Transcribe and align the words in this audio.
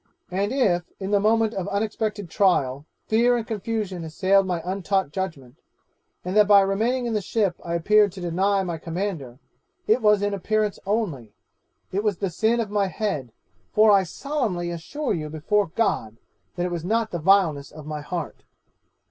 And 0.31 0.51
if, 0.51 0.89
in 0.99 1.11
the 1.11 1.19
moment 1.19 1.53
of 1.53 1.67
unexpected 1.67 2.27
trial, 2.27 2.87
fear 3.05 3.37
and 3.37 3.45
confusion 3.45 4.03
assailed 4.03 4.47
my 4.47 4.59
untaught 4.65 5.11
judgement, 5.11 5.57
and 6.25 6.35
that 6.35 6.47
by 6.47 6.61
remaining 6.61 7.05
in 7.05 7.13
the 7.13 7.21
ship 7.21 7.55
I 7.63 7.75
appeared 7.75 8.11
to 8.13 8.19
deny 8.19 8.63
my 8.63 8.79
commander, 8.79 9.37
it 9.85 10.01
was 10.01 10.23
in 10.23 10.33
appearance 10.33 10.79
only 10.87 11.35
it 11.91 12.03
was 12.03 12.17
the 12.17 12.31
sin 12.31 12.59
of 12.59 12.71
my 12.71 12.87
head 12.87 13.31
for 13.73 13.91
I 13.91 14.01
solemnly 14.01 14.71
assure 14.71 15.13
you 15.13 15.29
before 15.29 15.67
God, 15.67 16.17
that 16.55 16.65
it 16.65 16.71
was 16.71 16.83
not 16.83 17.11
the 17.11 17.19
vileness 17.19 17.71
of 17.71 17.85
my 17.85 18.01
heart. 18.01 18.41